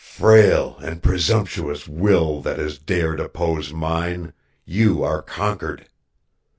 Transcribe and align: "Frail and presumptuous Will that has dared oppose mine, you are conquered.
"Frail 0.03 0.79
and 0.81 1.03
presumptuous 1.03 1.87
Will 1.87 2.41
that 2.41 2.57
has 2.57 2.79
dared 2.79 3.19
oppose 3.19 3.71
mine, 3.71 4.33
you 4.65 5.03
are 5.03 5.21
conquered. 5.21 5.87